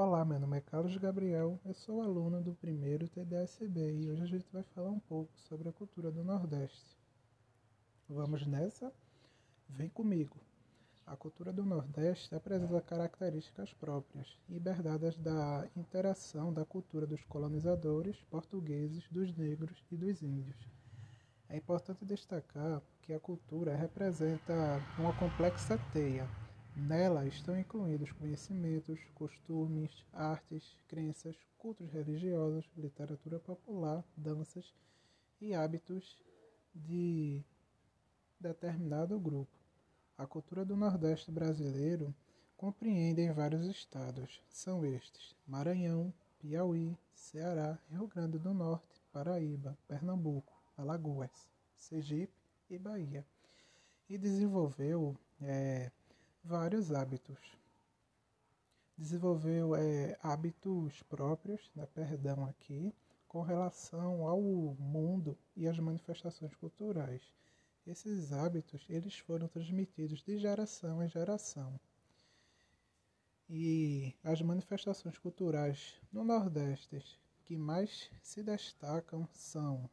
Olá, 0.00 0.24
meu 0.24 0.38
nome 0.38 0.56
é 0.56 0.60
Carlos 0.60 0.96
Gabriel, 0.96 1.58
eu 1.66 1.74
sou 1.74 2.00
aluno 2.00 2.40
do 2.40 2.54
primeiro 2.54 3.08
TDSB 3.08 3.94
e 3.94 4.08
hoje 4.08 4.22
a 4.22 4.26
gente 4.26 4.46
vai 4.52 4.62
falar 4.62 4.90
um 4.90 5.00
pouco 5.00 5.36
sobre 5.40 5.68
a 5.68 5.72
cultura 5.72 6.08
do 6.08 6.22
Nordeste. 6.22 6.96
Vamos 8.08 8.46
nessa? 8.46 8.92
Vem 9.68 9.88
comigo! 9.88 10.36
A 11.04 11.16
cultura 11.16 11.52
do 11.52 11.66
Nordeste 11.66 12.32
apresenta 12.32 12.80
características 12.80 13.72
próprias 13.72 14.38
e 14.48 14.54
herdadas 14.54 15.18
da 15.18 15.66
interação 15.76 16.52
da 16.52 16.64
cultura 16.64 17.04
dos 17.04 17.24
colonizadores 17.24 18.22
portugueses, 18.30 19.08
dos 19.10 19.34
negros 19.36 19.84
e 19.90 19.96
dos 19.96 20.22
índios. 20.22 20.68
É 21.48 21.56
importante 21.56 22.04
destacar 22.04 22.80
que 23.02 23.12
a 23.12 23.18
cultura 23.18 23.74
representa 23.74 24.80
uma 24.96 25.12
complexa 25.14 25.76
teia 25.92 26.24
Nela 26.78 27.26
estão 27.26 27.58
incluídos 27.58 28.12
conhecimentos, 28.12 29.00
costumes, 29.14 29.90
artes, 30.12 30.78
crenças, 30.86 31.36
cultos 31.58 31.90
religiosos, 31.90 32.70
literatura 32.76 33.40
popular, 33.40 34.04
danças 34.16 34.72
e 35.40 35.52
hábitos 35.54 36.22
de 36.72 37.42
determinado 38.38 39.18
grupo. 39.18 39.50
A 40.16 40.24
cultura 40.24 40.64
do 40.64 40.76
Nordeste 40.76 41.32
brasileiro 41.32 42.14
compreende 42.56 43.28
vários 43.32 43.66
estados. 43.66 44.40
São 44.48 44.84
estes: 44.84 45.34
Maranhão, 45.48 46.14
Piauí, 46.38 46.96
Ceará, 47.12 47.76
Rio 47.90 48.06
Grande 48.06 48.38
do 48.38 48.54
Norte, 48.54 49.02
Paraíba, 49.12 49.76
Pernambuco, 49.88 50.52
Alagoas, 50.76 51.50
Sergipe 51.76 52.32
e 52.70 52.78
Bahia. 52.78 53.26
E 54.08 54.16
desenvolveu 54.16 55.16
é, 55.42 55.90
vários 56.48 56.90
hábitos. 56.90 57.38
Desenvolveu 58.96 59.76
é, 59.76 60.18
hábitos 60.22 61.02
próprios, 61.02 61.70
né, 61.76 61.86
perdão 61.94 62.46
aqui, 62.46 62.92
com 63.28 63.42
relação 63.42 64.26
ao 64.26 64.40
mundo 64.40 65.36
e 65.54 65.68
às 65.68 65.78
manifestações 65.78 66.56
culturais. 66.56 67.22
Esses 67.86 68.32
hábitos 68.32 68.86
eles 68.88 69.18
foram 69.18 69.46
transmitidos 69.46 70.22
de 70.22 70.38
geração 70.38 71.02
em 71.02 71.08
geração. 71.08 71.78
E 73.48 74.14
as 74.24 74.40
manifestações 74.40 75.18
culturais 75.18 76.00
no 76.10 76.24
Nordeste 76.24 77.20
que 77.44 77.56
mais 77.56 78.10
se 78.22 78.42
destacam 78.42 79.28
são 79.32 79.88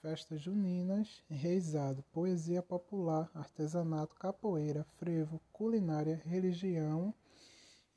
festas 0.00 0.40
juninas, 0.40 1.22
reizado, 1.28 2.04
poesia 2.12 2.62
popular, 2.62 3.30
artesanato, 3.34 4.14
capoeira, 4.14 4.84
frevo, 4.96 5.40
culinária, 5.52 6.22
religião 6.24 7.12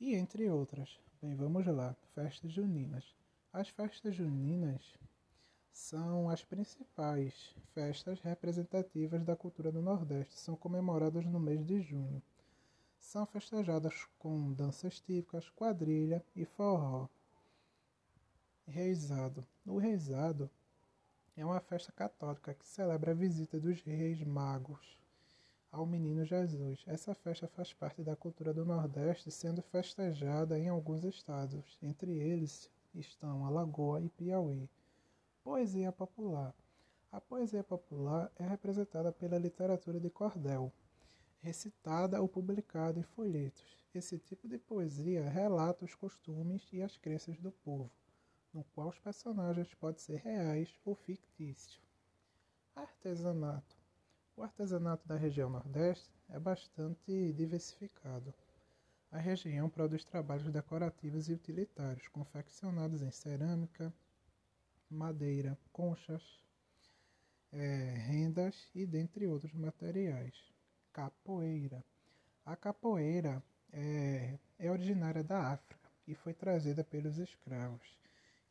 e 0.00 0.14
entre 0.14 0.48
outras. 0.50 0.98
Bem, 1.20 1.34
vamos 1.34 1.64
lá. 1.66 1.94
Festas 2.14 2.52
juninas. 2.52 3.04
As 3.52 3.68
festas 3.68 4.14
juninas 4.14 4.82
são 5.70 6.28
as 6.28 6.44
principais 6.44 7.54
festas 7.72 8.20
representativas 8.20 9.24
da 9.24 9.36
cultura 9.36 9.70
do 9.70 9.80
Nordeste. 9.80 10.38
São 10.38 10.56
comemoradas 10.56 11.24
no 11.24 11.38
mês 11.38 11.64
de 11.64 11.80
junho. 11.80 12.22
São 12.98 13.24
festejadas 13.26 14.06
com 14.18 14.52
danças 14.52 15.00
típicas, 15.00 15.48
quadrilha 15.50 16.24
e 16.34 16.44
forró. 16.44 17.08
Reizado. 18.66 19.46
O 19.66 19.78
reizado 19.78 20.50
é 21.34 21.44
uma 21.44 21.60
festa 21.60 21.90
católica 21.92 22.52
que 22.52 22.66
celebra 22.66 23.12
a 23.12 23.14
visita 23.14 23.58
dos 23.58 23.80
reis 23.82 24.22
magos 24.22 24.98
ao 25.70 25.86
menino 25.86 26.26
Jesus. 26.26 26.84
Essa 26.86 27.14
festa 27.14 27.48
faz 27.48 27.72
parte 27.72 28.02
da 28.02 28.14
cultura 28.14 28.52
do 28.52 28.66
Nordeste, 28.66 29.30
sendo 29.30 29.62
festejada 29.62 30.58
em 30.58 30.68
alguns 30.68 31.04
estados, 31.04 31.78
entre 31.82 32.12
eles 32.12 32.70
estão 32.94 33.46
Alagoa 33.46 34.02
e 34.02 34.10
Piauí. 34.10 34.68
Poesia 35.42 35.90
popular. 35.90 36.54
A 37.10 37.20
poesia 37.20 37.64
popular 37.64 38.30
é 38.38 38.46
representada 38.46 39.10
pela 39.10 39.38
literatura 39.38 39.98
de 39.98 40.10
cordel, 40.10 40.70
recitada 41.40 42.20
ou 42.20 42.28
publicada 42.28 42.98
em 42.98 43.02
folhetos. 43.02 43.86
Esse 43.94 44.18
tipo 44.18 44.46
de 44.46 44.58
poesia 44.58 45.28
relata 45.28 45.84
os 45.84 45.94
costumes 45.94 46.68
e 46.72 46.82
as 46.82 46.98
crenças 46.98 47.38
do 47.38 47.50
povo 47.50 47.90
no 48.52 48.64
qual 48.74 48.88
os 48.88 48.98
personagens 48.98 49.72
podem 49.74 49.98
ser 49.98 50.20
reais 50.20 50.74
ou 50.84 50.94
fictícios. 50.94 51.80
Artesanato. 52.74 53.76
O 54.36 54.42
artesanato 54.42 55.06
da 55.06 55.16
região 55.16 55.48
Nordeste 55.48 56.10
é 56.28 56.38
bastante 56.38 57.32
diversificado. 57.32 58.32
A 59.10 59.18
região 59.18 59.68
produz 59.68 60.04
trabalhos 60.04 60.50
decorativos 60.50 61.28
e 61.28 61.34
utilitários, 61.34 62.08
confeccionados 62.08 63.02
em 63.02 63.10
cerâmica, 63.10 63.92
madeira, 64.90 65.58
conchas, 65.72 66.22
é, 67.52 67.94
rendas 68.06 68.70
e 68.74 68.86
dentre 68.86 69.26
outros 69.26 69.52
materiais. 69.52 70.34
Capoeira. 70.92 71.84
A 72.44 72.56
capoeira 72.56 73.42
é, 73.72 74.38
é 74.58 74.70
originária 74.70 75.22
da 75.22 75.52
África 75.52 75.90
e 76.06 76.14
foi 76.14 76.32
trazida 76.32 76.82
pelos 76.82 77.18
escravos 77.18 78.02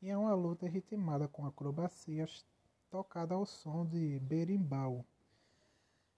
e 0.02 0.10
é 0.10 0.18
uma 0.18 0.34
luta 0.34 0.68
ritmada 0.68 1.28
com 1.28 1.46
acrobacias 1.46 2.44
tocada 2.90 3.36
ao 3.36 3.46
som 3.46 3.86
de 3.86 4.20
berimbau, 4.20 5.06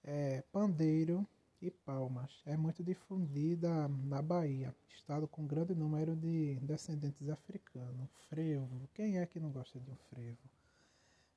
é, 0.02 0.42
pandeiro 0.50 1.26
e 1.60 1.70
palmas. 1.70 2.42
É 2.46 2.56
muito 2.56 2.82
difundida 2.82 3.86
na 3.88 4.22
Bahia, 4.22 4.74
estado 4.88 5.28
com 5.28 5.46
grande 5.46 5.74
número 5.74 6.16
de 6.16 6.58
descendentes 6.60 7.28
africanos. 7.28 8.10
Frevo, 8.28 8.88
quem 8.94 9.18
é 9.18 9.26
que 9.26 9.38
não 9.38 9.50
gosta 9.50 9.78
de 9.78 9.90
um 9.90 9.96
frevo? 10.10 10.50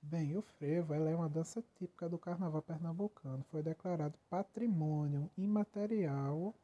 Bem, 0.02 0.38
o 0.38 0.42
frevo 0.42 0.94
ela 0.94 1.10
é 1.10 1.16
uma 1.16 1.28
dança 1.28 1.62
típica 1.76 2.08
do 2.08 2.18
carnaval 2.18 2.62
pernambucano. 2.62 3.44
Foi 3.52 3.62
declarado 3.62 4.18
patrimônio 4.30 5.30
imaterial, 5.38 6.56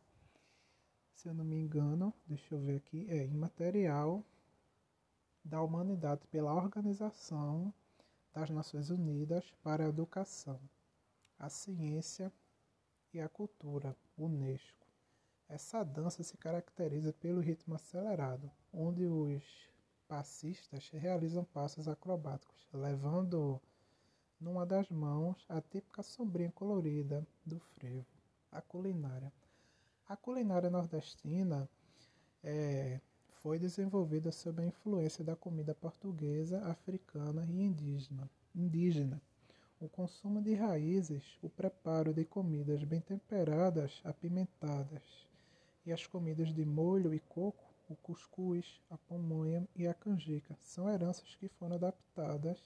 se 1.14 1.28
eu 1.28 1.34
não 1.34 1.44
me 1.44 1.58
engano, 1.58 2.14
deixa 2.26 2.56
eu 2.56 2.60
ver 2.60 2.78
aqui, 2.78 3.06
é 3.10 3.26
imaterial 3.26 4.24
da 5.44 5.62
Humanidade 5.62 6.26
pela 6.28 6.54
Organização 6.54 7.74
das 8.34 8.50
Nações 8.50 8.90
Unidas 8.90 9.46
para 9.62 9.84
a 9.84 9.90
Educação, 9.90 10.60
a 11.38 11.50
Ciência 11.50 12.32
e 13.14 13.20
a 13.20 13.28
Cultura, 13.28 13.96
UNESCO. 14.18 14.88
Essa 15.48 15.84
dança 15.84 16.24
se 16.24 16.38
caracteriza 16.38 17.14
pelo 17.14 17.42
ritmo 17.42 17.76
acelerado, 17.76 18.50
onde 18.72 19.06
os 19.06 19.44
passistas 20.08 20.90
realizam 20.90 21.44
passos 21.44 21.88
acrobáticos, 21.88 22.68
levando 22.74 23.62
numa 24.40 24.66
das 24.66 24.90
mãos 24.90 25.46
a 25.48 25.62
típica 25.62 26.02
sombrinha 26.02 26.52
colorida 26.52 27.26
do 27.46 27.60
frevo, 27.60 28.06
a 28.52 28.62
culinária. 28.62 29.32
A 30.08 30.18
culinária 30.18 30.70
nordestina 30.70 31.70
é 32.44 33.00
foi 33.44 33.60
desenvolvida 33.60 34.32
sob 34.32 34.62
a 34.62 34.66
influência 34.66 35.22
da 35.22 35.36
comida 35.36 35.76
portuguesa, 35.76 36.66
africana 36.66 37.46
e 37.52 37.62
indígena. 37.62 38.30
indígena. 38.56 39.22
O 39.82 39.90
consumo 39.90 40.42
de 40.42 40.54
raízes, 40.54 41.38
o 41.42 41.50
preparo 41.50 42.14
de 42.14 42.24
comidas 42.24 42.82
bem 42.86 43.02
temperadas, 43.02 44.00
apimentadas, 44.06 45.28
e 45.86 45.92
as 45.92 46.08
comidas 46.08 46.54
de 46.54 46.64
molho 46.64 47.14
e 47.14 47.20
coco, 47.20 47.66
o 47.90 47.98
cuscuz, 47.98 48.80
a 48.90 48.98
pamonha 48.98 49.68
e 49.76 49.86
a 49.86 49.94
canjica, 49.94 50.58
são 50.64 50.90
heranças 50.90 51.36
que 51.36 51.50
foram 51.50 51.76
adaptadas 51.76 52.58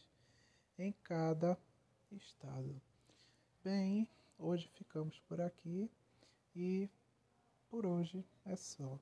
em 0.77 0.93
cada 1.03 1.57
estado. 2.11 2.79
Bem, 3.63 4.07
hoje 4.37 4.69
ficamos 4.75 5.19
por 5.21 5.41
aqui 5.41 5.89
e 6.55 6.87
por 7.67 7.83
hoje 7.83 8.23
é 8.45 8.55
só. 8.55 8.99